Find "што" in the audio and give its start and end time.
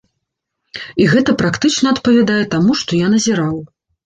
2.81-2.91